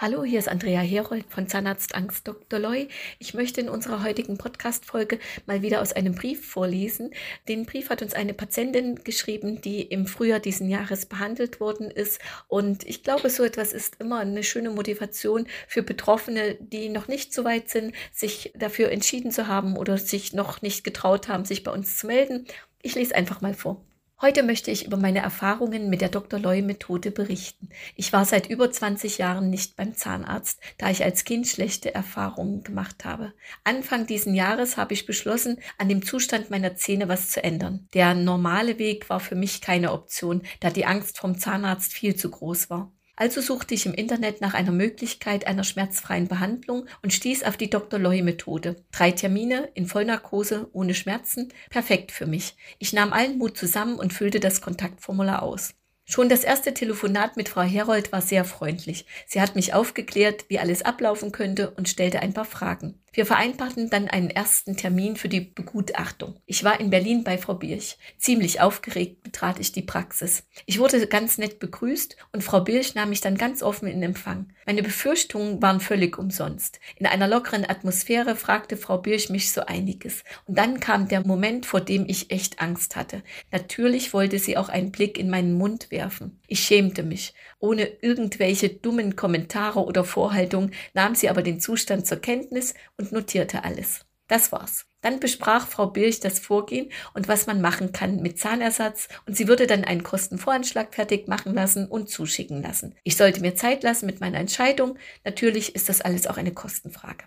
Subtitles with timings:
[0.00, 2.60] Hallo, hier ist Andrea Herold von Zahnarztangst Dr.
[2.60, 2.86] Loy.
[3.18, 7.10] Ich möchte in unserer heutigen Podcast-Folge mal wieder aus einem Brief vorlesen.
[7.48, 12.20] Den Brief hat uns eine Patientin geschrieben, die im Frühjahr diesen Jahres behandelt worden ist.
[12.46, 17.34] Und ich glaube, so etwas ist immer eine schöne Motivation für Betroffene, die noch nicht
[17.34, 21.64] so weit sind, sich dafür entschieden zu haben oder sich noch nicht getraut haben, sich
[21.64, 22.46] bei uns zu melden.
[22.82, 23.84] Ich lese einfach mal vor.
[24.20, 26.40] Heute möchte ich über meine Erfahrungen mit der Dr.
[26.40, 27.68] Loy-Methode berichten.
[27.94, 32.64] Ich war seit über 20 Jahren nicht beim Zahnarzt, da ich als Kind schlechte Erfahrungen
[32.64, 33.32] gemacht habe.
[33.62, 37.86] Anfang diesen Jahres habe ich beschlossen, an dem Zustand meiner Zähne was zu ändern.
[37.94, 42.28] Der normale Weg war für mich keine Option, da die Angst vom Zahnarzt viel zu
[42.28, 42.90] groß war.
[43.20, 47.68] Also suchte ich im Internet nach einer Möglichkeit einer schmerzfreien Behandlung und stieß auf die
[47.68, 47.98] Dr.
[47.98, 48.76] Loy Methode.
[48.92, 52.54] Drei Termine in Vollnarkose ohne Schmerzen, perfekt für mich.
[52.78, 55.74] Ich nahm allen Mut zusammen und füllte das Kontaktformular aus.
[56.04, 59.04] Schon das erste Telefonat mit Frau Herold war sehr freundlich.
[59.26, 63.02] Sie hat mich aufgeklärt, wie alles ablaufen könnte und stellte ein paar Fragen.
[63.12, 66.36] Wir vereinbarten dann einen ersten Termin für die Begutachtung.
[66.46, 67.96] Ich war in Berlin bei Frau Birch.
[68.18, 70.44] Ziemlich aufgeregt betrat ich die Praxis.
[70.66, 74.52] Ich wurde ganz nett begrüßt und Frau Birch nahm mich dann ganz offen in Empfang.
[74.66, 76.78] Meine Befürchtungen waren völlig umsonst.
[76.96, 80.24] In einer lockeren Atmosphäre fragte Frau Birch mich so einiges.
[80.46, 83.22] Und dann kam der Moment, vor dem ich echt Angst hatte.
[83.50, 86.38] Natürlich wollte sie auch einen Blick in meinen Mund werfen.
[86.46, 87.34] Ich schämte mich.
[87.60, 93.64] Ohne irgendwelche dummen Kommentare oder Vorhaltungen nahm sie aber den Zustand zur Kenntnis und notierte
[93.64, 94.04] alles.
[94.26, 94.84] Das war's.
[95.00, 99.48] Dann besprach Frau Birch das Vorgehen und was man machen kann mit Zahnersatz und sie
[99.48, 102.94] würde dann einen Kostenvoranschlag fertig machen lassen und zuschicken lassen.
[103.04, 104.98] Ich sollte mir Zeit lassen mit meiner Entscheidung.
[105.24, 107.24] Natürlich ist das alles auch eine Kostenfrage.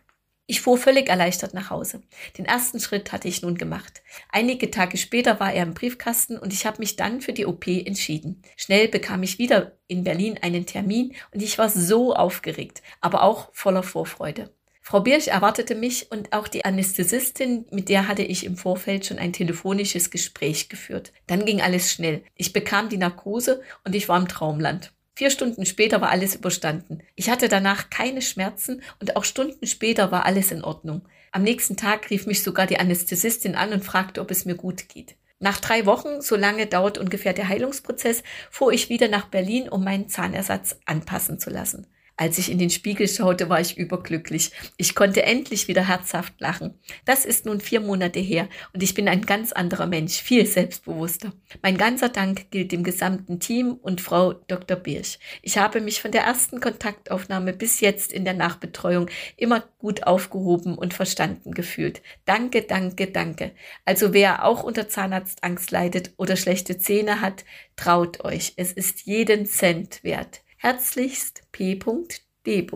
[0.48, 2.02] Ich fuhr völlig erleichtert nach Hause.
[2.38, 4.04] Den ersten Schritt hatte ich nun gemacht.
[4.30, 7.68] Einige Tage später war er im Briefkasten und ich habe mich dann für die OP
[7.68, 8.42] entschieden.
[8.58, 13.50] Schnell bekam ich wieder in Berlin einen Termin und ich war so aufgeregt, aber auch
[13.54, 14.54] voller Vorfreude.
[14.92, 19.20] Frau Birch erwartete mich und auch die Anästhesistin, mit der hatte ich im Vorfeld schon
[19.20, 21.14] ein telefonisches Gespräch geführt.
[21.28, 22.24] Dann ging alles schnell.
[22.36, 24.92] Ich bekam die Narkose und ich war im Traumland.
[25.16, 27.04] Vier Stunden später war alles überstanden.
[27.16, 31.08] Ich hatte danach keine Schmerzen und auch Stunden später war alles in Ordnung.
[31.32, 34.90] Am nächsten Tag rief mich sogar die Anästhesistin an und fragte, ob es mir gut
[34.90, 35.16] geht.
[35.40, 39.86] Nach drei Wochen, so lange dauert ungefähr der Heilungsprozess, fuhr ich wieder nach Berlin, um
[39.86, 41.88] meinen Zahnersatz anpassen zu lassen.
[42.18, 44.52] Als ich in den Spiegel schaute, war ich überglücklich.
[44.78, 46.76] Ich konnte endlich wieder herzhaft lachen.
[47.04, 51.34] Das ist nun vier Monate her und ich bin ein ganz anderer Mensch, viel selbstbewusster.
[51.64, 54.78] Mein ganzer Dank gilt dem gesamten Team und Frau Dr.
[54.78, 55.18] Birch.
[55.42, 60.78] Ich habe mich von der ersten Kontaktaufnahme bis jetzt in der Nachbetreuung immer gut aufgehoben
[60.78, 62.04] und verstanden gefühlt.
[62.26, 63.52] Danke, danke, danke.
[63.84, 67.46] Also wer auch unter Zahnarztangst leidet oder schlechte Zähne hat,
[67.76, 68.54] traut euch.
[68.58, 70.42] Es ist jeden Cent wert.
[70.62, 72.68] Herzlichst P.D.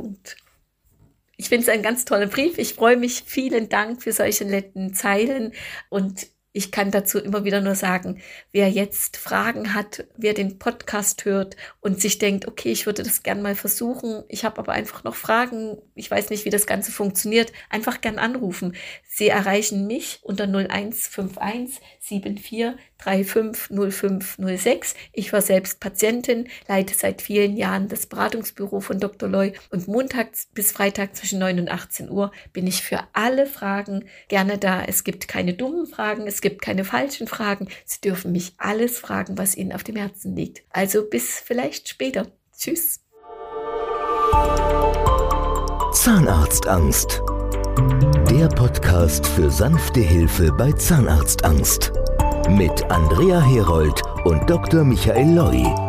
[1.37, 2.57] Ich finde es ein ganz toller Brief.
[2.57, 3.21] Ich freue mich.
[3.27, 5.53] Vielen Dank für solche netten Zeilen
[5.89, 8.21] und ich kann dazu immer wieder nur sagen,
[8.53, 13.23] wer jetzt Fragen hat, wer den Podcast hört und sich denkt, okay, ich würde das
[13.23, 16.93] gern mal versuchen, ich habe aber einfach noch Fragen, ich weiß nicht, wie das Ganze
[16.93, 18.73] funktioniert, einfach gern anrufen.
[19.05, 24.95] Sie erreichen mich unter 0151 74 350506.
[25.11, 29.27] Ich war selbst Patientin, leite seit vielen Jahren das Beratungsbüro von Dr.
[29.27, 34.05] Loy und Montag bis Freitag zwischen 9 und 18 Uhr bin ich für alle Fragen
[34.27, 34.83] gerne da.
[34.83, 37.69] Es gibt keine dummen Fragen, es gibt keine falschen Fragen.
[37.85, 40.61] Sie dürfen mich alles fragen, was Ihnen auf dem Herzen liegt.
[40.69, 42.27] Also bis vielleicht später.
[42.55, 42.99] Tschüss.
[45.91, 47.19] Zahnarztangst.
[48.29, 51.91] Der Podcast für sanfte Hilfe bei Zahnarztangst.
[52.47, 54.83] Mit Andrea Herold und Dr.
[54.83, 55.84] Michael Loi.